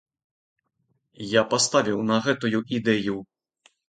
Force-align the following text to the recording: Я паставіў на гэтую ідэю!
Я 1.39 1.43
паставіў 1.51 1.99
на 2.11 2.17
гэтую 2.29 2.57
ідэю! 2.79 3.15